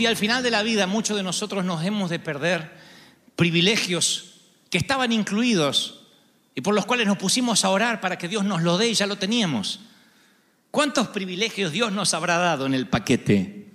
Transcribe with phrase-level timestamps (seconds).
[0.00, 2.70] si al final de la vida muchos de nosotros nos hemos de perder
[3.36, 6.06] privilegios que estaban incluidos
[6.54, 8.94] y por los cuales nos pusimos a orar para que Dios nos lo dé y
[8.94, 9.80] ya lo teníamos.
[10.70, 13.72] ¿Cuántos privilegios Dios nos habrá dado en el paquete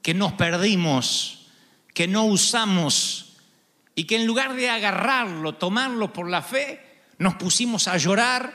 [0.00, 1.48] que nos perdimos,
[1.92, 3.34] que no usamos
[3.94, 8.54] y que en lugar de agarrarlo, tomarlo por la fe, nos pusimos a llorar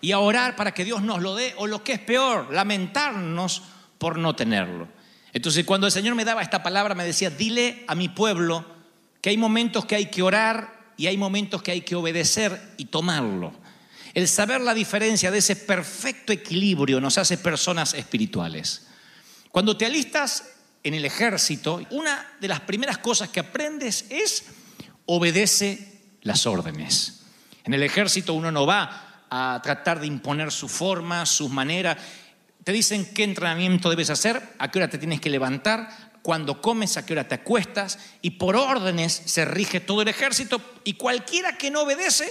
[0.00, 3.62] y a orar para que Dios nos lo dé o lo que es peor, lamentarnos
[3.98, 4.95] por no tenerlo?
[5.36, 8.64] Entonces cuando el Señor me daba esta palabra me decía, dile a mi pueblo
[9.20, 12.86] que hay momentos que hay que orar y hay momentos que hay que obedecer y
[12.86, 13.52] tomarlo.
[14.14, 18.86] El saber la diferencia de ese perfecto equilibrio nos hace personas espirituales.
[19.52, 24.46] Cuando te alistas en el ejército, una de las primeras cosas que aprendes es
[25.04, 27.24] obedece las órdenes.
[27.62, 31.98] En el ejército uno no va a tratar de imponer su forma, sus maneras.
[32.66, 35.88] Te dicen qué entrenamiento debes hacer, a qué hora te tienes que levantar,
[36.20, 40.60] cuando comes, a qué hora te acuestas, y por órdenes se rige todo el ejército,
[40.82, 42.28] y cualquiera que no obedece,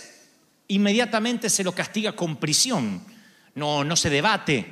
[0.68, 3.06] inmediatamente se lo castiga con prisión.
[3.53, 4.66] No, no se debate,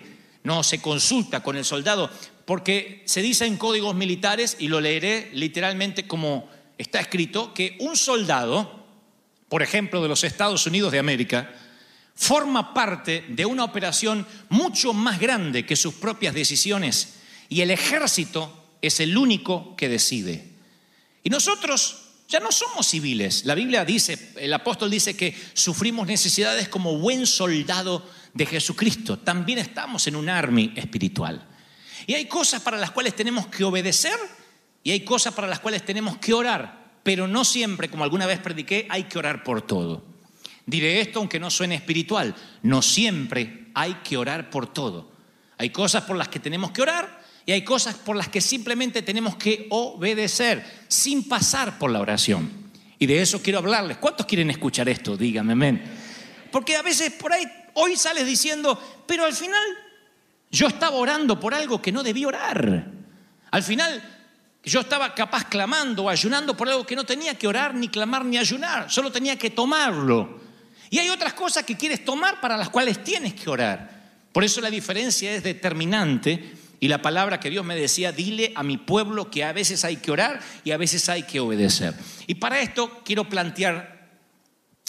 [0.44, 2.12] no se consulta con el soldado,
[2.44, 7.96] porque se dice en códigos militares, y lo leeré literalmente como está escrito, que un
[7.96, 8.86] soldado,
[9.48, 11.54] por ejemplo, de los Estados Unidos de América,
[12.16, 17.16] forma parte de una operación mucho más grande que sus propias decisiones,
[17.50, 20.54] y el ejército es el único que decide.
[21.24, 23.46] Y nosotros ya no somos civiles.
[23.46, 29.20] La Biblia dice, el apóstol dice que sufrimos necesidades como buen soldado de Jesucristo.
[29.20, 31.48] También estamos en un army espiritual.
[32.08, 34.18] Y hay cosas para las cuales tenemos que obedecer
[34.84, 37.00] y hay cosas para las cuales tenemos que orar.
[37.04, 40.13] Pero no siempre, como alguna vez prediqué, hay que orar por todo.
[40.66, 42.36] Diré esto aunque no suene espiritual.
[42.62, 45.12] No siempre hay que orar por todo.
[45.58, 49.02] Hay cosas por las que tenemos que orar y hay cosas por las que simplemente
[49.02, 52.50] tenemos que obedecer sin pasar por la oración.
[53.00, 53.98] Y de eso quiero hablarles.
[53.98, 55.18] ¿Cuántos quieren escuchar esto?
[55.18, 55.84] Díganme, amén.
[56.52, 57.44] Porque a veces por ahí,
[57.74, 59.62] hoy sales diciendo, pero al final
[60.52, 62.88] yo estaba orando por algo que no debí orar.
[63.52, 64.02] Al final
[64.64, 68.24] yo estaba capaz clamando o ayunando por algo que no tenía que orar, ni clamar,
[68.24, 68.90] ni ayunar.
[68.90, 70.43] Solo tenía que tomarlo.
[70.94, 73.90] Y hay otras cosas que quieres tomar para las cuales tienes que orar.
[74.32, 78.62] Por eso la diferencia es determinante y la palabra que Dios me decía, dile a
[78.62, 81.96] mi pueblo que a veces hay que orar y a veces hay que obedecer.
[82.28, 84.22] Y para esto quiero plantear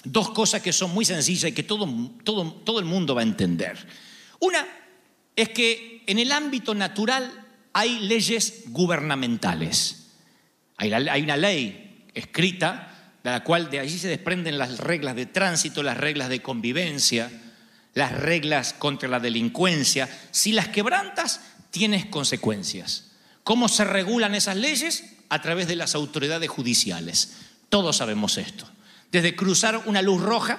[0.04, 1.88] dos cosas que son muy sencillas y que todo,
[2.22, 3.78] todo, todo el mundo va a entender.
[4.40, 4.62] Una
[5.34, 7.32] es que en el ámbito natural
[7.72, 10.10] hay leyes gubernamentales.
[10.76, 12.93] Hay, hay una ley escrita
[13.30, 17.30] la cual de allí se desprenden las reglas de tránsito, las reglas de convivencia,
[17.94, 20.08] las reglas contra la delincuencia.
[20.30, 21.40] Si las quebrantas,
[21.70, 23.12] tienes consecuencias.
[23.42, 25.04] ¿Cómo se regulan esas leyes?
[25.30, 27.36] A través de las autoridades judiciales.
[27.70, 28.68] Todos sabemos esto.
[29.10, 30.58] Desde cruzar una luz roja,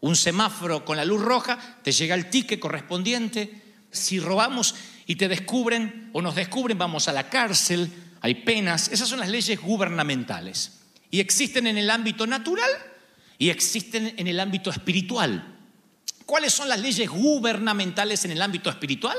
[0.00, 3.62] un semáforo con la luz roja, te llega el ticket correspondiente.
[3.90, 4.74] Si robamos
[5.06, 7.92] y te descubren o nos descubren, vamos a la cárcel,
[8.22, 8.88] hay penas.
[8.88, 10.81] Esas son las leyes gubernamentales.
[11.12, 12.70] Y existen en el ámbito natural
[13.38, 15.56] y existen en el ámbito espiritual.
[16.24, 19.16] ¿Cuáles son las leyes gubernamentales en el ámbito espiritual?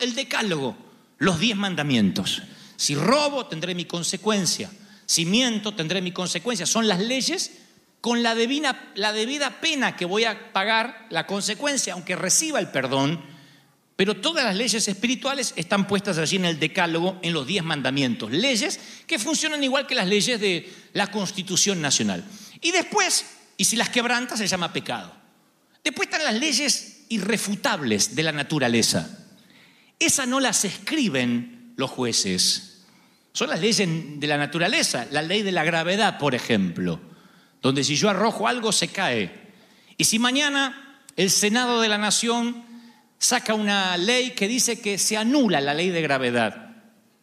[0.00, 0.76] El decálogo,
[1.18, 2.42] los diez mandamientos.
[2.76, 4.70] Si robo, tendré mi consecuencia.
[5.04, 6.64] Si miento, tendré mi consecuencia.
[6.64, 7.58] Son las leyes
[8.00, 8.34] con la
[8.94, 13.35] la debida pena que voy a pagar la consecuencia, aunque reciba el perdón.
[13.96, 18.30] Pero todas las leyes espirituales están puestas allí en el decálogo, en los diez mandamientos.
[18.30, 22.22] Leyes que funcionan igual que las leyes de la Constitución Nacional.
[22.60, 23.24] Y después,
[23.56, 25.12] y si las quebranta, se llama pecado.
[25.82, 29.26] Después están las leyes irrefutables de la naturaleza.
[29.98, 32.82] Esas no las escriben los jueces.
[33.32, 37.00] Son las leyes de la naturaleza, la ley de la gravedad, por ejemplo,
[37.62, 39.52] donde si yo arrojo algo se cae.
[39.96, 42.65] Y si mañana el Senado de la Nación
[43.18, 46.66] saca una ley que dice que se anula la ley de gravedad,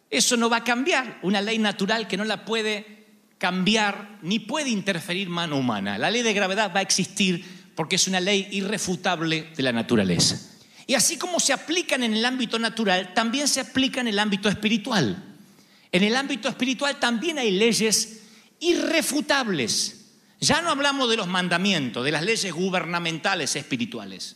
[0.09, 2.93] eso no va a cambiar, una ley natural que no la puede
[3.39, 5.97] cambiar ni puede interferir mano humana.
[5.97, 7.43] La ley de gravedad va a existir
[7.75, 10.39] porque es una ley irrefutable de la naturaleza.
[10.85, 14.49] Y así como se aplican en el ámbito natural, también se aplican en el ámbito
[14.49, 15.21] espiritual.
[15.91, 18.21] En el ámbito espiritual también hay leyes
[18.59, 20.11] irrefutables.
[20.39, 24.35] Ya no hablamos de los mandamientos, de las leyes gubernamentales espirituales,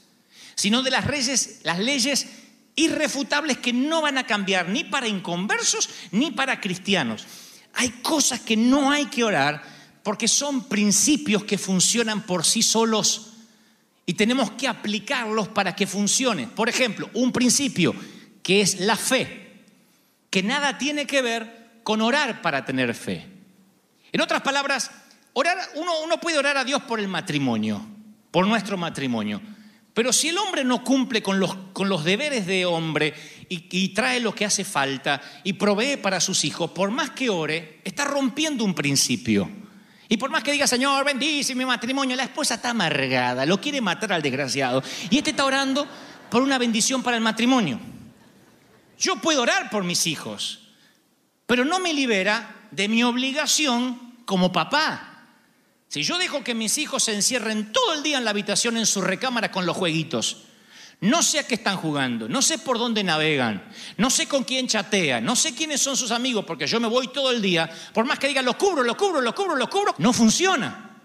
[0.58, 2.28] sino de las leyes, las leyes
[2.76, 7.26] irrefutables que no van a cambiar ni para inconversos ni para cristianos.
[7.76, 9.64] Hay cosas que no hay que orar
[10.02, 13.34] porque son principios que funcionan por sí solos
[14.08, 16.48] y tenemos que aplicarlos para que funcione.
[16.48, 17.94] Por ejemplo, un principio
[18.42, 19.64] que es la fe,
[20.32, 23.28] que nada tiene que ver con orar para tener fe.
[24.12, 24.90] En otras palabras,
[25.34, 27.86] orar, uno, uno puede orar a Dios por el matrimonio,
[28.32, 29.40] por nuestro matrimonio.
[29.98, 33.16] Pero si el hombre no cumple con los, con los deberes de hombre
[33.50, 37.32] y, y, trae lo que hace falta y provee para sus hijos, por más que
[37.32, 39.50] ore, está rompiendo un principio.
[40.08, 43.82] Y por más que diga, Señor, bendice mi matrimonio, la esposa está amargada, lo quiere
[43.82, 44.84] matar al desgraciado.
[45.10, 45.88] Y este está orando
[46.30, 47.80] por una bendición para el matrimonio.
[49.00, 50.60] Yo puedo orar por mis hijos,
[51.48, 55.17] pero no me libera de mi obligación como papá.
[55.88, 58.86] Si yo dejo que mis hijos se encierren todo el día en la habitación, en
[58.86, 60.44] su recámara con los jueguitos,
[61.00, 63.64] no sé a qué están jugando, no sé por dónde navegan,
[63.98, 67.10] no sé con quién chatean, no sé quiénes son sus amigos, porque yo me voy
[67.10, 69.96] todo el día, por más que digan, lo cubro, lo cubro, lo cubro, lo cubro,
[70.00, 71.00] no funciona.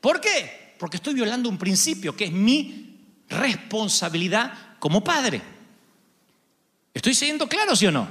[0.00, 0.74] ¿Por qué?
[0.78, 5.42] Porque estoy violando un principio que es mi responsabilidad como padre.
[6.94, 8.08] ¿Estoy siendo claro, sí o no?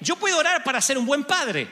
[0.00, 1.68] Yo puedo orar para ser un buen padre,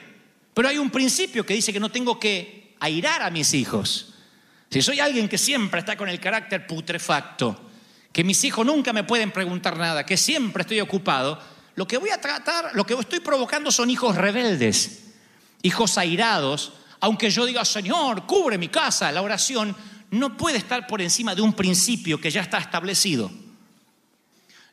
[0.53, 4.13] pero hay un principio que dice que no tengo que airar a mis hijos.
[4.69, 7.69] Si soy alguien que siempre está con el carácter putrefacto,
[8.11, 11.39] que mis hijos nunca me pueden preguntar nada, que siempre estoy ocupado,
[11.75, 15.03] lo que voy a tratar, lo que estoy provocando son hijos rebeldes,
[15.61, 19.75] hijos airados, aunque yo diga, Señor, cubre mi casa, la oración
[20.09, 23.31] no puede estar por encima de un principio que ya está establecido.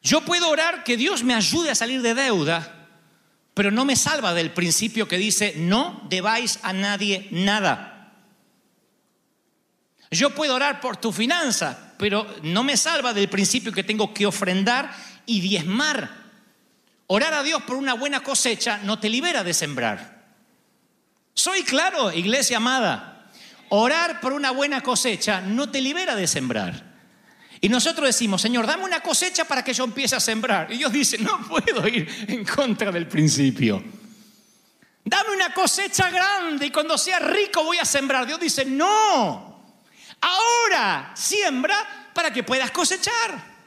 [0.02, 2.88] Yo puedo orar que Dios me ayude a salir de deuda,
[3.54, 7.97] pero no me salva del principio que dice, no debáis a nadie nada.
[10.10, 14.26] Yo puedo orar por tu finanza, pero no me salva del principio que tengo que
[14.26, 14.94] ofrendar
[15.26, 16.10] y diezmar.
[17.06, 20.18] Orar a Dios por una buena cosecha no te libera de sembrar.
[21.34, 23.30] Soy claro, iglesia amada.
[23.68, 26.88] Orar por una buena cosecha no te libera de sembrar.
[27.60, 30.72] Y nosotros decimos, Señor, dame una cosecha para que yo empiece a sembrar.
[30.72, 33.82] Y Dios dice, no puedo ir en contra del principio.
[35.04, 38.26] Dame una cosecha grande y cuando sea rico voy a sembrar.
[38.26, 39.47] Dios dice, no,
[40.20, 43.58] Ahora siembra para que puedas cosechar.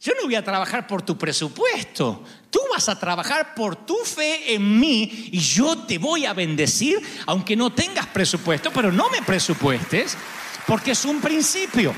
[0.00, 2.24] Yo no voy a trabajar por tu presupuesto.
[2.50, 7.00] Tú vas a trabajar por tu fe en mí y yo te voy a bendecir
[7.26, 10.16] aunque no tengas presupuesto, pero no me presupuestes
[10.66, 11.94] porque es un principio.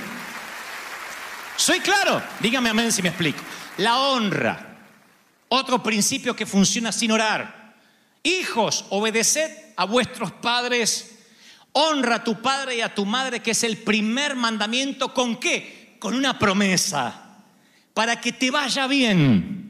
[1.57, 2.23] ¿Soy claro?
[2.41, 3.41] Dígame amén si me explico.
[3.79, 4.77] La honra.
[5.49, 7.75] Otro principio que funciona sin orar.
[8.23, 11.14] Hijos, obedeced a vuestros padres
[11.77, 15.13] Honra a tu padre y a tu madre, que es el primer mandamiento.
[15.13, 15.97] ¿Con qué?
[15.99, 17.43] Con una promesa.
[17.93, 19.65] Para que te vaya bien.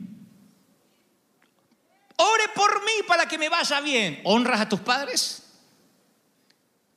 [2.16, 4.20] Ore por mí para que me vaya bien.
[4.24, 5.44] ¿Honras a tus padres?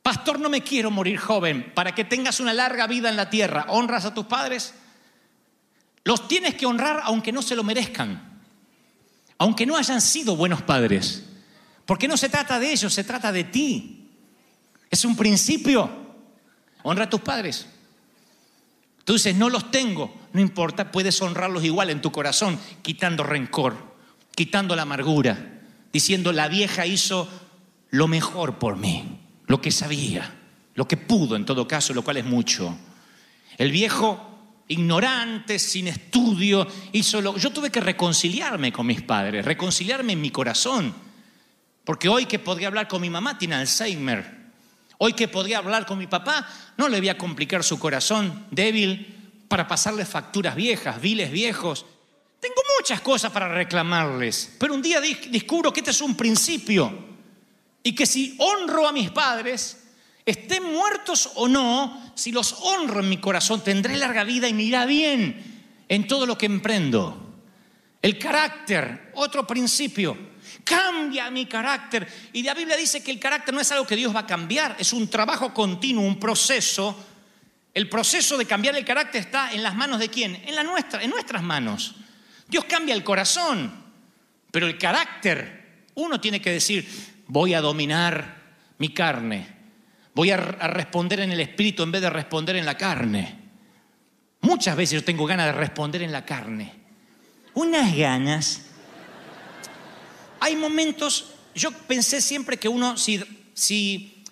[0.02, 1.72] Pastor, no me quiero morir joven.
[1.74, 3.64] Para que tengas una larga vida en la tierra.
[3.70, 4.74] ¿Honras a tus padres?
[6.04, 8.42] Los tienes que honrar aunque no se lo merezcan.
[9.38, 11.24] Aunque no hayan sido buenos padres.
[11.86, 13.97] Porque no se trata de ellos, se trata de ti.
[14.90, 15.90] Es un principio.
[16.82, 17.66] Honra a tus padres.
[19.04, 20.14] Tú dices, no los tengo.
[20.32, 23.96] No importa, puedes honrarlos igual en tu corazón, quitando rencor,
[24.34, 27.28] quitando la amargura, diciendo, la vieja hizo
[27.90, 30.34] lo mejor por mí, lo que sabía,
[30.74, 32.76] lo que pudo en todo caso, lo cual es mucho.
[33.56, 37.36] El viejo, ignorante, sin estudio, hizo lo...
[37.38, 40.94] Yo tuve que reconciliarme con mis padres, reconciliarme en mi corazón,
[41.84, 44.37] porque hoy que podría hablar con mi mamá tiene Alzheimer,
[44.98, 49.44] Hoy que podría hablar con mi papá, no le voy a complicar su corazón débil
[49.46, 51.86] para pasarle facturas viejas, viles viejos.
[52.40, 56.92] Tengo muchas cosas para reclamarles, pero un día descubro que este es un principio
[57.82, 59.84] y que si honro a mis padres
[60.26, 64.64] estén muertos o no, si los honro en mi corazón, tendré larga vida y me
[64.64, 67.24] irá bien en todo lo que emprendo.
[68.02, 70.16] El carácter, otro principio.
[70.68, 72.06] Cambia mi carácter.
[72.34, 74.76] Y la Biblia dice que el carácter no es algo que Dios va a cambiar,
[74.78, 77.06] es un trabajo continuo, un proceso.
[77.72, 80.42] El proceso de cambiar el carácter está en las manos de quién?
[80.46, 81.94] En la nuestra, en nuestras manos.
[82.46, 83.72] Dios cambia el corazón,
[84.50, 86.86] pero el carácter, uno tiene que decir,
[87.26, 88.36] voy a dominar
[88.76, 89.48] mi carne,
[90.14, 93.38] voy a, a responder en el espíritu en vez de responder en la carne.
[94.42, 96.74] Muchas veces yo tengo ganas de responder en la carne.
[97.54, 98.67] Unas ganas.
[100.40, 104.24] Hay momentos, yo pensé siempre que uno, si,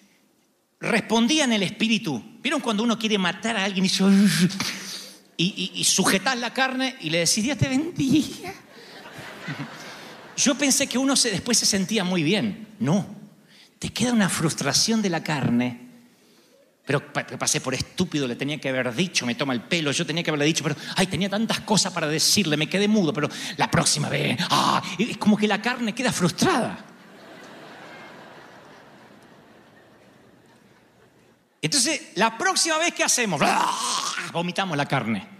[0.81, 3.89] respondía en el espíritu, ¿vieron cuando uno quiere matar a alguien y,
[5.37, 8.55] y, y, y la carne y le decís, Dios te bendiga?
[10.37, 12.69] Yo pensé que uno se, después se sentía muy bien.
[12.79, 13.07] No,
[13.79, 15.86] te queda una frustración de la carne
[16.87, 20.23] pero pasé por estúpido, le tenía que haber dicho, me toma el pelo, yo tenía
[20.23, 23.69] que haberle dicho, pero ay, tenía tantas cosas para decirle, me quedé mudo, pero la
[23.69, 26.79] próxima vez, ah, es como que la carne queda frustrada.
[31.61, 33.41] Entonces, la próxima vez que hacemos,
[34.33, 35.36] vomitamos la carne.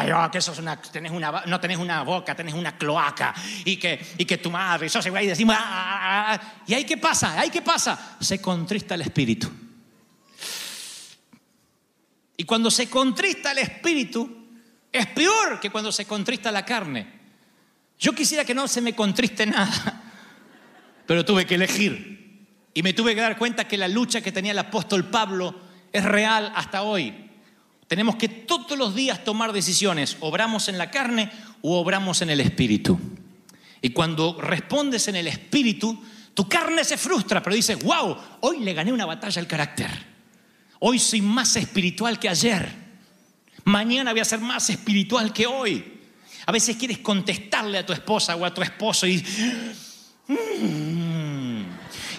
[0.00, 3.34] Ah, que sos una, tenés una, no tenés una boca, tenés una cloaca.
[3.64, 6.84] Y que, y que tu madre, sos igual y decimos, ah, ah, ah, ¿y ahí
[6.84, 7.38] qué pasa?
[7.38, 8.16] ¿Ahí qué pasa?
[8.20, 9.50] Se contrista el espíritu.
[12.36, 14.46] Y cuando se contrista el espíritu,
[14.92, 17.18] es peor que cuando se contrista la carne.
[17.98, 20.02] Yo quisiera que no se me contriste nada,
[21.06, 22.46] pero tuve que elegir.
[22.72, 25.60] Y me tuve que dar cuenta que la lucha que tenía el apóstol Pablo
[25.92, 27.27] es real hasta hoy.
[27.88, 30.18] Tenemos que todos los días tomar decisiones.
[30.20, 31.30] Obramos en la carne
[31.62, 33.00] o obramos en el espíritu.
[33.80, 35.98] Y cuando respondes en el espíritu,
[36.34, 39.90] tu carne se frustra, pero dices, wow, hoy le gané una batalla al carácter.
[40.80, 42.70] Hoy soy más espiritual que ayer.
[43.64, 46.00] Mañana voy a ser más espiritual que hoy.
[46.44, 49.24] A veces quieres contestarle a tu esposa o a tu esposo y...
[50.28, 51.64] Mm",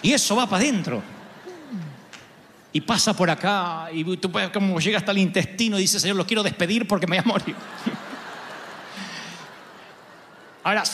[0.02, 1.19] y eso va para adentro
[2.72, 6.16] y pasa por acá y tú puedes como llega hasta el intestino y dice, Señor,
[6.16, 7.56] lo quiero despedir porque me voy a morir.
[10.62, 10.84] Ahora,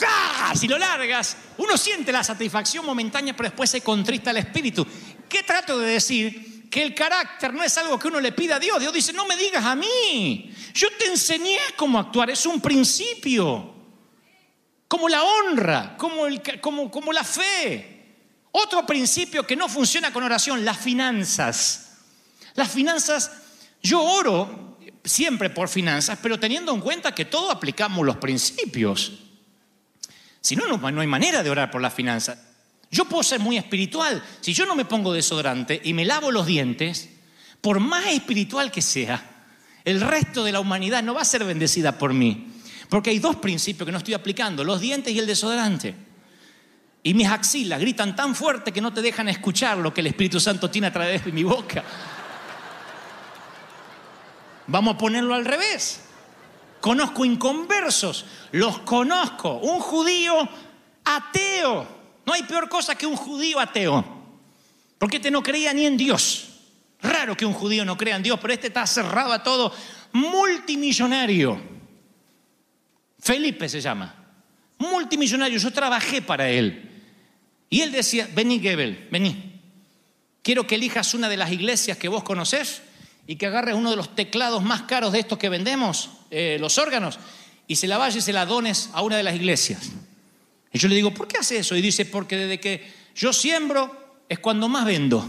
[0.55, 4.87] si lo largas, uno siente la satisfacción momentánea, pero después se contrista el espíritu.
[5.27, 6.69] ¿Qué trato de decir?
[6.69, 8.79] Que el carácter no es algo que uno le pida a Dios.
[8.79, 10.53] Dios dice, no me digas a mí.
[10.73, 13.73] Yo te enseñé cómo actuar, es un principio.
[14.87, 17.96] Como la honra, como, el, como, como la fe.
[18.59, 21.91] Otro principio que no funciona con oración, las finanzas.
[22.55, 23.31] Las finanzas,
[23.83, 29.13] yo oro siempre por finanzas, pero teniendo en cuenta que todos aplicamos los principios.
[30.41, 32.39] Si no, no, hay manera de orar por las finanzas.
[32.89, 34.23] Yo puedo ser muy espiritual.
[34.41, 37.09] Si yo no me pongo desodorante y me lavo los dientes,
[37.61, 39.23] por más espiritual que sea,
[39.85, 42.47] el resto de la humanidad no va a ser bendecida por mí.
[42.89, 46.06] Porque hay dos principios que no estoy aplicando, los dientes y el desodorante.
[47.07, 50.41] Y mis axilas gritan tan fuerte que no te dejan escuchar lo que el Espíritu
[50.41, 51.81] Santo tiene a través de mi boca.
[54.67, 56.01] Vamos a ponerlo al revés.
[56.81, 59.53] Conozco inconversos, los conozco.
[59.59, 60.49] Un judío
[61.05, 61.87] ateo.
[62.25, 64.03] No hay peor cosa que un judío ateo.
[64.97, 66.59] Porque este no creía ni en Dios.
[67.01, 69.73] Raro que un judío no crea en Dios, pero este está cerrado a todo.
[70.11, 71.57] Multimillonario.
[73.17, 74.13] Felipe se llama.
[74.77, 75.57] Multimillonario.
[75.57, 76.86] Yo trabajé para él.
[77.69, 79.61] Y él decía, vení Gebel, vení.
[80.41, 82.81] Quiero que elijas una de las iglesias que vos conocés
[83.25, 86.77] y que agarres uno de los teclados más caros de estos que vendemos, eh, los
[86.77, 87.19] órganos,
[87.67, 89.91] y se la vayas y se la dones a una de las iglesias.
[90.71, 91.75] Y yo le digo, ¿por qué hace eso?
[91.75, 95.19] Y dice, porque desde que yo siembro es cuando más vendo.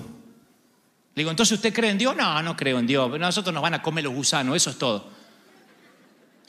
[1.14, 2.14] Le digo, ¿entonces usted cree en Dios?
[2.14, 3.18] No, no creo en Dios.
[3.18, 5.10] Nosotros nos van a comer los gusanos, eso es todo.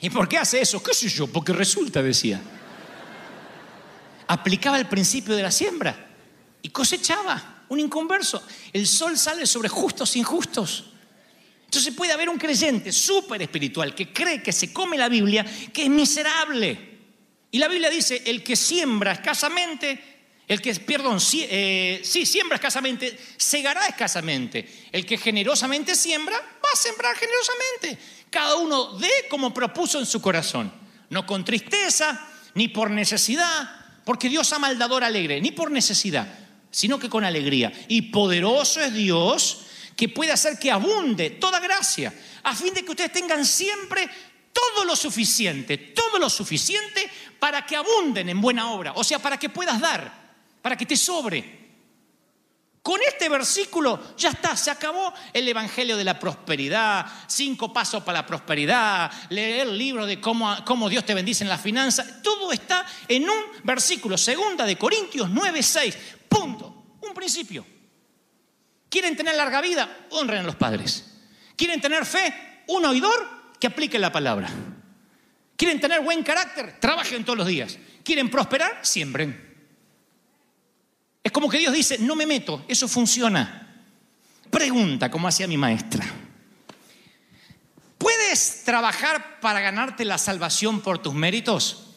[0.00, 0.80] ¿Y por qué hace eso?
[0.80, 1.26] ¿Qué sé yo?
[1.26, 2.40] Porque resulta, decía
[4.30, 6.08] aplicaba el principio de la siembra
[6.62, 8.40] y cosechaba un inconverso.
[8.72, 10.84] El sol sale sobre justos e injustos.
[11.64, 15.82] Entonces puede haber un creyente súper espiritual que cree que se come la Biblia, que
[15.82, 16.78] es miserable.
[17.50, 20.00] Y la Biblia dice, el que siembra escasamente,
[20.46, 24.86] el que, perdón, eh, sí, siembra escasamente, segará escasamente.
[24.92, 27.98] El que generosamente siembra, va a sembrar generosamente.
[28.30, 30.72] Cada uno dé como propuso en su corazón.
[31.08, 36.26] No con tristeza, ni por necesidad, porque Dios ama al alegre, ni por necesidad,
[36.70, 37.72] sino que con alegría.
[37.88, 39.66] Y poderoso es Dios
[39.96, 44.08] que puede hacer que abunde toda gracia, a fin de que ustedes tengan siempre
[44.52, 49.38] todo lo suficiente, todo lo suficiente para que abunden en buena obra, o sea, para
[49.38, 51.59] que puedas dar, para que te sobre.
[52.82, 58.20] Con este versículo, ya está, se acabó el Evangelio de la prosperidad, cinco pasos para
[58.20, 62.22] la prosperidad, leer el libro de cómo, cómo Dios te bendice en la finanza.
[62.22, 65.98] Todo está en un versículo, segunda de Corintios 9, 6.
[66.28, 66.96] Punto.
[67.02, 67.66] Un principio.
[68.88, 70.06] ¿Quieren tener larga vida?
[70.10, 71.04] Honren a los padres.
[71.56, 72.62] ¿Quieren tener fe?
[72.68, 74.48] Un oidor que aplique la palabra.
[75.54, 76.80] ¿Quieren tener buen carácter?
[76.80, 77.78] Trabajen todos los días.
[78.02, 78.78] ¿Quieren prosperar?
[78.80, 79.49] Siembren.
[81.22, 83.84] Es como que Dios dice, no me meto, eso funciona.
[84.50, 86.04] Pregunta, como hacía mi maestra.
[87.98, 91.88] ¿Puedes trabajar para ganarte la salvación por tus méritos?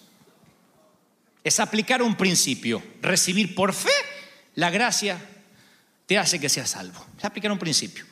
[1.44, 3.92] Es aplicar un principio, recibir por fe
[4.56, 5.20] la gracia
[6.06, 7.06] te hace que seas salvo.
[7.18, 8.06] Es aplicar un principio.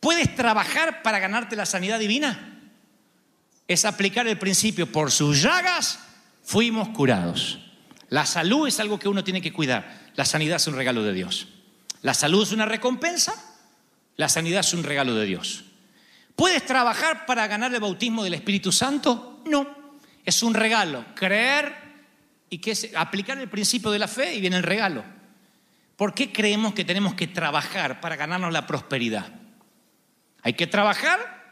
[0.00, 2.60] ¿Puedes trabajar para ganarte la sanidad divina?
[3.68, 5.98] Es aplicar el principio, por sus llagas
[6.42, 7.58] fuimos curados.
[8.08, 10.01] La salud es algo que uno tiene que cuidar.
[10.14, 11.48] La sanidad es un regalo de Dios.
[12.02, 13.34] La salud es una recompensa,
[14.16, 15.64] la sanidad es un regalo de Dios.
[16.36, 19.42] ¿Puedes trabajar para ganar el bautismo del Espíritu Santo?
[19.46, 19.66] No,
[20.24, 21.04] es un regalo.
[21.14, 21.74] Creer
[22.50, 25.04] y que aplicar el principio de la fe y viene el regalo.
[25.96, 29.32] ¿Por qué creemos que tenemos que trabajar para ganarnos la prosperidad?
[30.42, 31.42] Hay que trabajar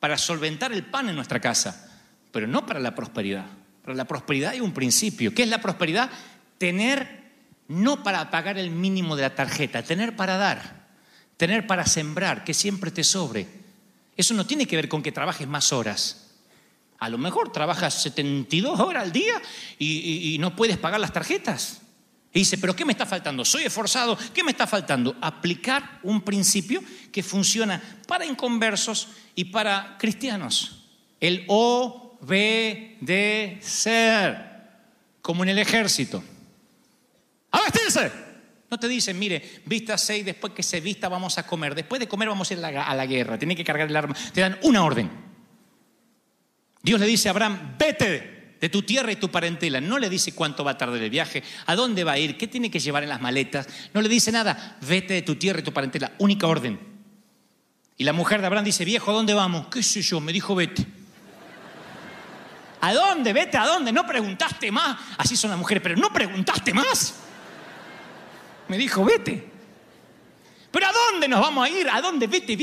[0.00, 3.44] para solventar el pan en nuestra casa, pero no para la prosperidad.
[3.82, 5.34] Para la prosperidad hay un principio.
[5.34, 6.10] ¿Qué es la prosperidad?
[6.56, 7.23] Tener
[7.68, 10.86] no para pagar el mínimo de la tarjeta, tener para dar,
[11.36, 13.48] tener para sembrar, que siempre te sobre.
[14.16, 16.20] Eso no tiene que ver con que trabajes más horas.
[16.98, 19.40] A lo mejor trabajas 72 horas al día
[19.78, 21.80] y, no puedes pagar las tarjetas.
[22.32, 23.44] Y dice, pero ¿qué me está faltando?
[23.44, 25.16] Soy esforzado, ¿qué me está faltando?
[25.20, 30.86] Aplicar un principio que funciona para inconversos y para cristianos.
[31.20, 32.30] El obedecer,
[35.22, 36.24] como en el ejército.
[37.54, 38.10] ¡A vestirse!
[38.68, 41.76] No te dicen, mire, vístase y después que se vista vamos a comer.
[41.76, 43.38] Después de comer vamos a ir a la, guerra.
[43.38, 44.16] Tiene que cargar el arma.
[44.32, 45.08] Te dan una orden.
[46.82, 49.80] Dios le dice a Abraham, vete de tu tierra y tu parentela.
[49.80, 52.48] No le dice cuánto va a tardar el viaje, a dónde va a ir, qué
[52.48, 53.68] tiene que llevar en las maletas.
[53.92, 56.10] No le dice nada, vete de tu tierra y tu parentela.
[56.18, 56.80] Única orden.
[57.96, 59.68] Y la mujer de Abraham dice, viejo, ¿a dónde vamos?
[59.68, 60.20] ¿Qué sé yo?
[60.20, 60.84] Me dijo, vete.
[62.80, 63.32] ¿A dónde?
[63.32, 63.92] Vete, ¿a dónde?
[63.92, 64.98] No preguntaste más.
[65.16, 67.23] Así son las mujeres, pero no preguntaste más.
[68.68, 69.50] Me dijo, vete.
[70.70, 71.88] ¿Pero a dónde nos vamos a ir?
[71.88, 72.26] ¿A dónde?
[72.26, 72.58] Vete.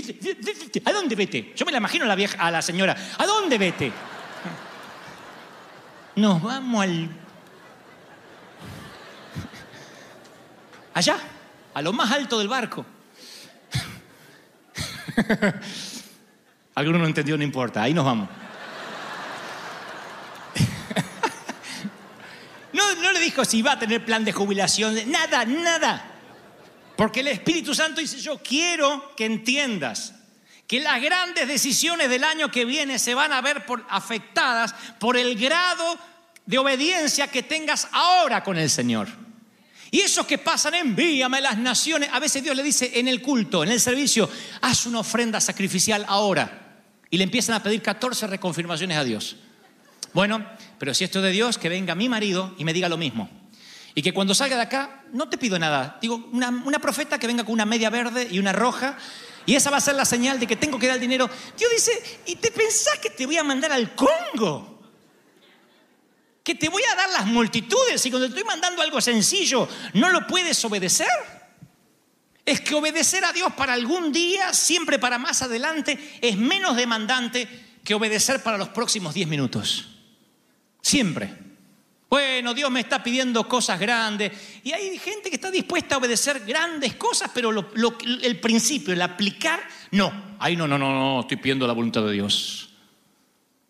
[0.83, 1.53] ¿A dónde vete?
[1.55, 2.95] Yo me la imagino a la, vieja, a la señora.
[3.17, 3.91] ¿A dónde vete?
[6.15, 7.09] Nos vamos al...
[10.93, 11.17] Allá,
[11.73, 12.85] a lo más alto del barco.
[16.75, 18.27] Alguno no entendió, no importa, ahí nos vamos.
[22.73, 26.11] No, no le si va a tener plan de jubilación, nada, nada.
[26.95, 30.13] Porque el Espíritu Santo dice, yo quiero que entiendas
[30.67, 35.37] que las grandes decisiones del año que viene se van a ver afectadas por el
[35.37, 35.97] grado
[36.45, 39.07] de obediencia que tengas ahora con el Señor.
[39.89, 42.09] Y esos que pasan, envíame a las naciones.
[42.13, 44.29] A veces Dios le dice en el culto, en el servicio,
[44.61, 46.79] haz una ofrenda sacrificial ahora.
[47.09, 49.35] Y le empiezan a pedir 14 reconfirmaciones a Dios.
[50.13, 50.45] Bueno,
[50.77, 53.29] pero si esto es de Dios, que venga mi marido y me diga lo mismo.
[53.93, 55.97] Y que cuando salga de acá, no te pido nada.
[56.01, 58.97] Digo, una, profeta que venga con una media verde y una roja.
[59.45, 61.29] Y esa va a ser la señal de que tengo que dar el dinero.
[61.57, 64.81] Dios dice, ¿y te pensás que te voy a mandar al Congo?
[66.43, 70.09] Que te voy a dar las multitudes y cuando te estoy mandando algo sencillo, ¿no
[70.09, 71.07] lo puedes obedecer?
[72.45, 77.47] Es que obedecer a Dios para algún día, siempre para más adelante, es menos demandante
[77.83, 80.00] que obedecer para los próximos 10 minutos.
[80.81, 81.33] Siempre.
[82.09, 84.31] Bueno, Dios me está pidiendo cosas grandes.
[84.63, 88.93] Y hay gente que está dispuesta a obedecer grandes cosas, pero lo- lo- el principio,
[88.93, 90.35] el aplicar, no.
[90.39, 92.69] Ahí no, no, no, no, estoy pidiendo la voluntad de Dios.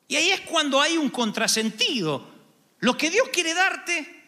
[0.08, 2.32] Y ahí es cuando hay un contrasentido.
[2.80, 4.22] Lo que Dios quiere darte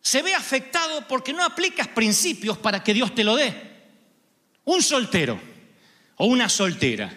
[0.00, 3.54] se ve afectado porque no aplicas principios para que Dios te lo dé.
[4.64, 5.38] Un soltero
[6.16, 7.12] o una soltera.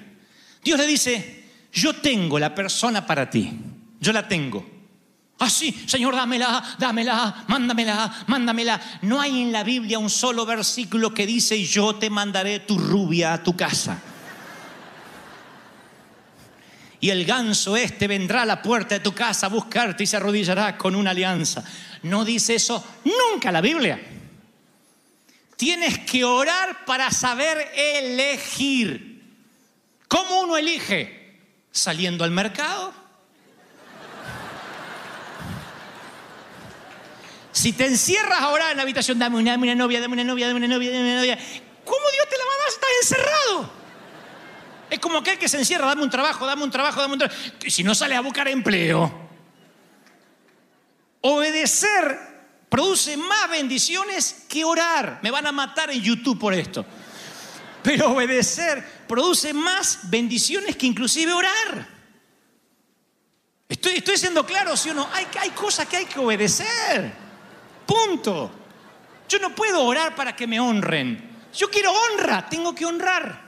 [0.64, 3.52] Dios le dice, yo tengo la persona para ti.
[3.99, 4.75] Yo la tengo.
[5.39, 8.81] Ah, sí, Señor, dámela, dámela, mándamela, mándamela.
[9.01, 13.34] No hay en la Biblia un solo versículo que dice, yo te mandaré tu rubia
[13.34, 14.01] a tu casa.
[17.01, 20.15] Y el ganso este vendrá a la puerta de tu casa a buscarte y se
[20.17, 21.63] arrodillará con una alianza.
[22.03, 23.99] No dice eso nunca la Biblia.
[25.58, 29.21] Tienes que orar para saber elegir.
[30.08, 31.41] ¿Cómo uno elige?
[31.71, 33.05] Saliendo al mercado.
[37.56, 40.58] Si te encierras a orar en la habitación, dame una, novia, dame una novia, dame
[40.58, 41.38] una novia, dame una novia.
[41.86, 43.72] ¿Cómo Dios te la va a dar estás encerrado?
[44.89, 47.39] Es como aquel que se encierra, dame un trabajo, dame un trabajo, dame un trabajo.
[47.65, 49.10] Si no sales a buscar empleo.
[51.22, 52.20] Obedecer
[52.68, 55.20] produce más bendiciones que orar.
[55.24, 56.86] Me van a matar en YouTube por esto.
[57.82, 61.88] Pero obedecer produce más bendiciones que inclusive orar.
[63.70, 65.08] Estoy, estoy siendo claro, ¿sí o no?
[65.13, 67.25] Hay cosas que hay que obedecer.
[67.86, 68.52] Punto.
[69.28, 71.36] Yo no puedo orar para que me honren.
[71.54, 73.45] Yo quiero honra, tengo que honrar.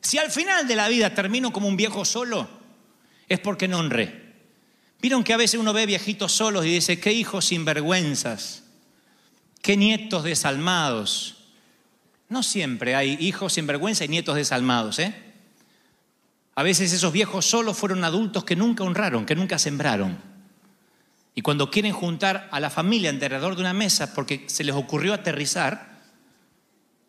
[0.00, 2.48] Si al final de la vida termino como un viejo solo,
[3.28, 4.26] es porque no honré.
[5.00, 8.62] Vieron que a veces uno ve viejitos solos y dice, qué hijos sinvergüenzas,
[9.62, 11.36] qué nietos desalmados.
[12.28, 15.14] No siempre hay hijos sinvergüenza y nietos desalmados, ¿eh?
[16.54, 20.18] A veces esos viejos solos fueron adultos que nunca honraron, que nunca sembraron.
[21.36, 25.14] Y cuando quieren juntar a la familia alrededor de una mesa porque se les ocurrió
[25.14, 26.00] aterrizar,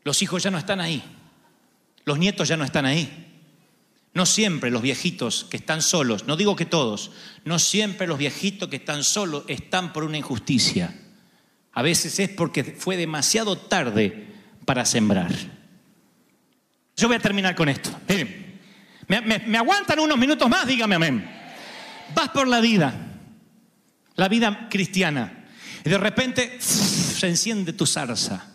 [0.04, 1.02] los hijos ya no están ahí,
[2.06, 3.24] los nietos ya no están ahí.
[4.14, 7.12] No siempre los viejitos que están solos, no digo que todos,
[7.46, 10.94] no siempre los viejitos que están solos están por una injusticia.
[11.72, 14.28] A veces es porque fue demasiado tarde
[14.66, 15.32] para sembrar.
[16.98, 17.92] Yo voy a terminar con esto.
[18.10, 18.60] Miren,
[19.08, 20.66] ¿me, me- me aguantan unos minutos más?
[20.66, 21.30] Dígame amén.
[22.16, 23.07] Vas por la vida,
[24.18, 25.46] la vida cristiana,
[25.86, 28.46] y de repente se enciende tu zarza.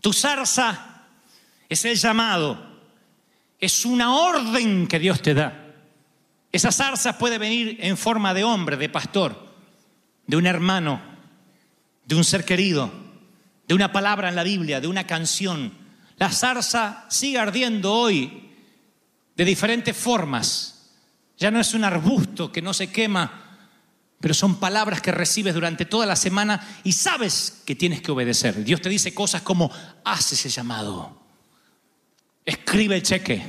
[0.00, 1.06] Tu zarza
[1.68, 2.80] es el llamado,
[3.58, 5.72] es una orden que Dios te da.
[6.52, 9.54] Esa zarza puede venir en forma de hombre, de pastor,
[10.26, 11.00] de un hermano,
[12.04, 12.92] de un ser querido,
[13.66, 15.72] de una palabra en la Biblia, de una canción.
[16.18, 18.50] La zarza sigue ardiendo hoy
[19.34, 20.92] de diferentes formas.
[21.38, 23.43] Ya no es un arbusto que no se quema,
[24.24, 28.64] pero son palabras que recibes durante toda la semana y sabes que tienes que obedecer.
[28.64, 29.70] Dios te dice cosas como,
[30.02, 31.20] haz ese llamado,
[32.42, 33.42] escribe el cheque,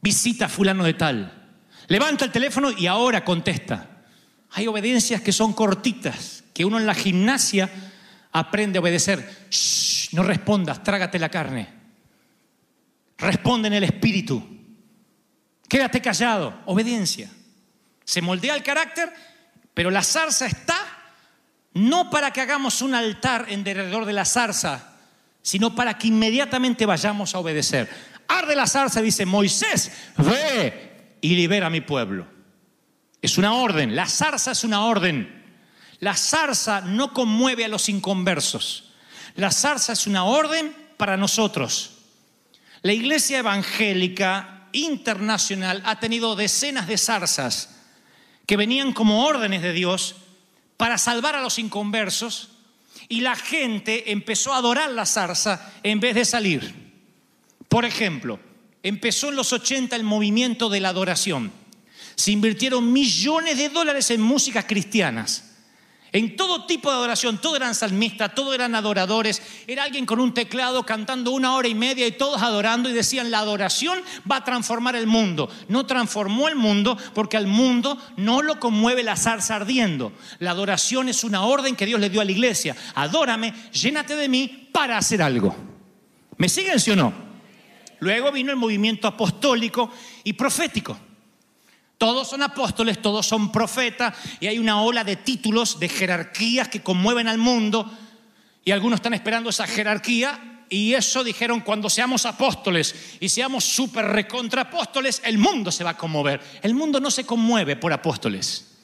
[0.00, 1.52] visita a fulano de tal,
[1.88, 4.04] levanta el teléfono y ahora contesta.
[4.52, 7.68] Hay obediencias que son cortitas, que uno en la gimnasia
[8.32, 9.48] aprende a obedecer.
[9.50, 11.68] Shh, no respondas, trágate la carne.
[13.18, 14.42] Responde en el espíritu.
[15.68, 17.30] Quédate callado, obediencia.
[18.02, 19.12] Se moldea el carácter,
[19.74, 20.76] pero la zarza está
[21.74, 24.92] no para que hagamos un altar en derredor de la zarza,
[25.40, 27.88] sino para que inmediatamente vayamos a obedecer.
[28.28, 32.26] Arde la zarza, dice Moisés, ve y libera a mi pueblo.
[33.20, 35.42] Es una orden, la zarza es una orden.
[36.00, 38.92] La zarza no conmueve a los inconversos.
[39.36, 41.92] La zarza es una orden para nosotros.
[42.82, 47.81] La iglesia evangélica internacional ha tenido decenas de zarzas
[48.46, 50.16] que venían como órdenes de Dios
[50.76, 52.50] para salvar a los inconversos
[53.08, 56.74] y la gente empezó a adorar la zarza en vez de salir.
[57.68, 58.38] Por ejemplo,
[58.82, 61.52] empezó en los 80 el movimiento de la adoración.
[62.16, 65.51] Se invirtieron millones de dólares en músicas cristianas.
[66.14, 69.42] En todo tipo de adoración, todos eran salmistas, todos eran adoradores.
[69.66, 73.30] Era alguien con un teclado cantando una hora y media y todos adorando y decían,
[73.30, 73.98] la adoración
[74.30, 75.48] va a transformar el mundo.
[75.68, 80.12] No transformó el mundo porque al mundo no lo conmueve la zarza ardiendo.
[80.38, 82.76] La adoración es una orden que Dios le dio a la iglesia.
[82.94, 85.56] Adórame, llénate de mí para hacer algo.
[86.36, 87.12] ¿Me siguen, sí o no?
[88.00, 89.90] Luego vino el movimiento apostólico
[90.24, 90.98] y profético.
[92.02, 96.82] Todos son apóstoles, todos son profetas y hay una ola de títulos, de jerarquías que
[96.82, 97.88] conmueven al mundo
[98.64, 104.06] y algunos están esperando esa jerarquía y eso dijeron cuando seamos apóstoles y seamos súper
[104.06, 106.40] recontra apóstoles, el mundo se va a conmover.
[106.62, 108.80] El mundo no se conmueve por apóstoles.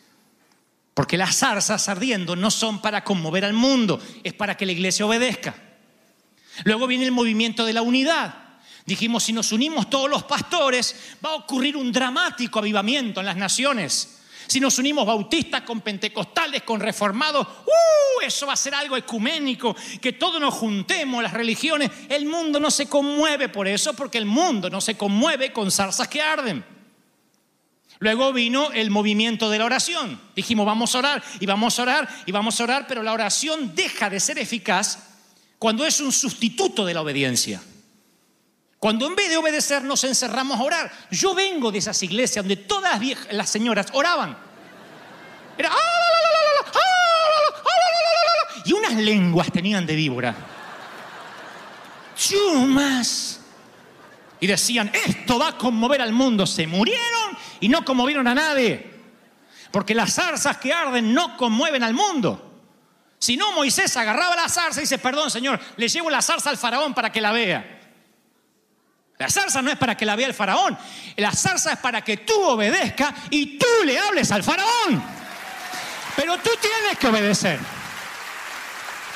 [0.94, 5.04] Porque las zarzas ardiendo no son para conmover al mundo, es para que la iglesia
[5.04, 5.57] obedezca.
[6.62, 8.47] Luego viene el movimiento de la unidad.
[8.88, 13.37] Dijimos, si nos unimos todos los pastores, va a ocurrir un dramático avivamiento en las
[13.37, 14.20] naciones.
[14.46, 18.22] Si nos unimos bautistas con pentecostales, con reformados, ¡uh!
[18.22, 21.90] eso va a ser algo ecuménico, que todos nos juntemos, las religiones.
[22.09, 26.09] El mundo no se conmueve por eso, porque el mundo no se conmueve con zarzas
[26.09, 26.64] que arden.
[27.98, 30.18] Luego vino el movimiento de la oración.
[30.35, 33.74] Dijimos, vamos a orar y vamos a orar y vamos a orar, pero la oración
[33.74, 35.11] deja de ser eficaz
[35.59, 37.61] cuando es un sustituto de la obediencia.
[38.78, 40.92] Cuando en vez de obedecer nos encerramos a orar.
[41.10, 44.36] Yo vengo de esas iglesias donde todas las, las señoras oraban.
[45.56, 50.34] Era, "Ah, ah, ah, la, la, la, la", y unas lenguas tenían de víbora.
[52.16, 53.40] Chumas.
[54.40, 56.46] Y decían, esto va a conmover al mundo.
[56.46, 58.98] Se murieron y no conmovieron a nadie.
[59.72, 62.44] Porque las zarzas que arden no conmueven al mundo.
[63.18, 66.56] Si no, Moisés agarraba la zarza y dice, perdón, Señor, le llevo la zarza al
[66.56, 67.77] faraón para que la vea.
[69.18, 70.78] La zarza no es para que la vea el faraón.
[71.16, 75.02] La zarza es para que tú obedezcas y tú le hables al faraón.
[76.14, 77.59] Pero tú tienes que obedecer.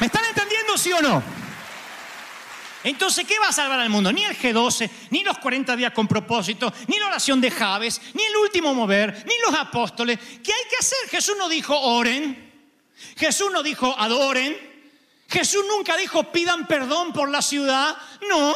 [0.00, 1.22] ¿Me están entendiendo, sí o no?
[2.84, 4.12] Entonces, ¿qué va a salvar al mundo?
[4.12, 8.24] Ni el G12, ni los 40 días con propósito, ni la oración de Javes, ni
[8.24, 10.18] el último mover, ni los apóstoles.
[10.18, 11.08] ¿Qué hay que hacer?
[11.10, 12.50] Jesús no dijo oren.
[13.16, 14.56] Jesús no dijo adoren.
[15.28, 17.96] Jesús nunca dijo pidan perdón por la ciudad.
[18.28, 18.52] No.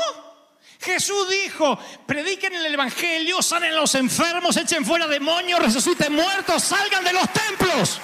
[0.80, 7.12] Jesús dijo, prediquen el Evangelio, sanen los enfermos, echen fuera demonios, resuciten muertos, salgan de
[7.12, 8.00] los templos.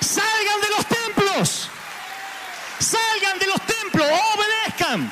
[0.00, 1.70] Salgan de los templos.
[2.78, 5.10] Salgan de los templos, obedezcan.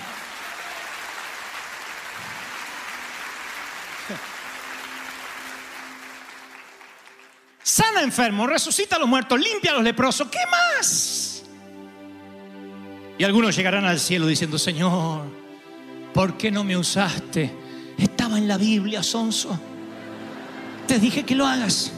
[7.63, 10.29] Sana enfermos, resucita a los muertos, limpia a los leprosos.
[10.29, 11.45] ¿Qué más?
[13.17, 15.42] Y algunos llegarán al cielo diciendo, Señor,
[16.13, 17.51] ¿por qué no me usaste?
[17.99, 19.59] Estaba en la Biblia, Sonso.
[20.87, 21.93] Te dije que lo hagas.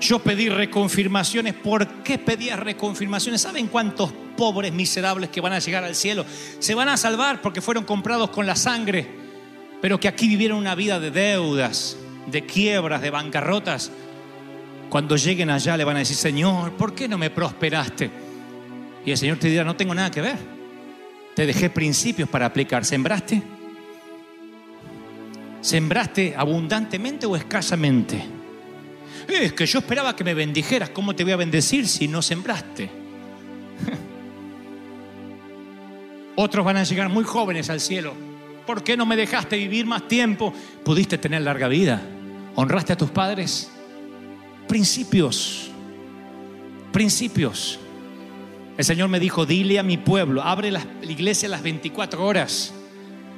[0.00, 1.54] Yo pedí reconfirmaciones.
[1.54, 3.40] ¿Por qué pedías reconfirmaciones?
[3.40, 6.24] ¿Saben cuántos pobres miserables que van a llegar al cielo
[6.58, 9.06] se van a salvar porque fueron comprados con la sangre,
[9.80, 13.92] pero que aquí vivieron una vida de deudas, de quiebras, de bancarrotas?
[14.88, 18.10] Cuando lleguen allá le van a decir, Señor, ¿por qué no me prosperaste?
[19.06, 20.51] Y el Señor te dirá, no tengo nada que ver.
[21.34, 22.84] Te dejé principios para aplicar.
[22.84, 23.42] ¿Sembraste?
[25.60, 28.22] ¿Sembraste abundantemente o escasamente?
[29.28, 30.90] Es que yo esperaba que me bendijeras.
[30.90, 32.90] ¿Cómo te voy a bendecir si no sembraste?
[36.36, 38.14] Otros van a llegar muy jóvenes al cielo.
[38.66, 40.52] ¿Por qué no me dejaste vivir más tiempo?
[40.84, 42.02] Pudiste tener larga vida.
[42.54, 43.70] ¿Honraste a tus padres?
[44.68, 45.70] Principios.
[46.92, 47.78] Principios.
[48.76, 52.72] El Señor me dijo, dile a mi pueblo, abre la iglesia las 24 horas.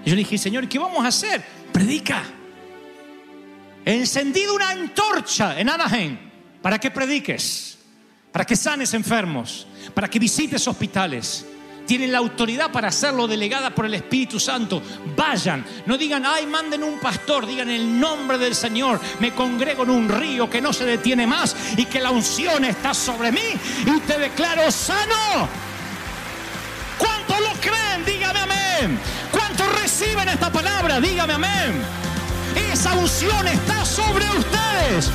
[0.04, 1.44] Y yo le dije, Señor, ¿qué vamos a hacer?
[1.72, 2.22] Predica.
[3.84, 6.16] He encendido una antorcha en Anaheim
[6.62, 7.78] para que prediques,
[8.32, 11.44] para que sanes enfermos, para que visites hospitales.
[11.86, 14.82] Tienen la autoridad para hacerlo delegada por el Espíritu Santo.
[15.16, 19.00] Vayan, no digan, ay, manden un pastor, digan el nombre del Señor.
[19.20, 22.94] Me congrego en un río que no se detiene más y que la unción está
[22.94, 23.40] sobre mí
[23.86, 25.48] y te declaro sano.
[26.98, 28.04] ¿Cuántos lo creen?
[28.06, 28.98] Dígame amén.
[29.30, 31.00] ¿Cuántos reciben esta palabra?
[31.00, 31.82] Dígame amén.
[32.72, 35.10] Esa unción está sobre ustedes.